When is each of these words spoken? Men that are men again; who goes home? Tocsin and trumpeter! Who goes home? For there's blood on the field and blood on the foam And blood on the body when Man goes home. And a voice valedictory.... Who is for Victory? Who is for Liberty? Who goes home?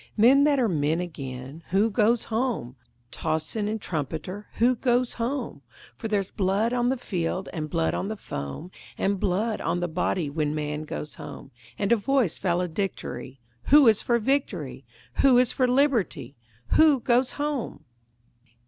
Men 0.17 0.45
that 0.45 0.57
are 0.59 0.67
men 0.67 0.99
again; 0.99 1.61
who 1.69 1.91
goes 1.91 2.23
home? 2.23 2.75
Tocsin 3.11 3.67
and 3.67 3.79
trumpeter! 3.79 4.47
Who 4.53 4.75
goes 4.75 5.13
home? 5.13 5.61
For 5.95 6.07
there's 6.07 6.31
blood 6.31 6.73
on 6.73 6.89
the 6.89 6.97
field 6.97 7.49
and 7.53 7.69
blood 7.69 7.93
on 7.93 8.07
the 8.07 8.17
foam 8.17 8.71
And 8.97 9.19
blood 9.19 9.61
on 9.61 9.79
the 9.79 9.87
body 9.87 10.27
when 10.27 10.55
Man 10.55 10.85
goes 10.85 11.13
home. 11.21 11.51
And 11.77 11.91
a 11.91 11.97
voice 11.97 12.39
valedictory.... 12.39 13.41
Who 13.65 13.87
is 13.87 14.01
for 14.01 14.17
Victory? 14.17 14.85
Who 15.21 15.37
is 15.37 15.51
for 15.51 15.67
Liberty? 15.67 16.35
Who 16.69 16.99
goes 16.99 17.33
home? 17.33 17.85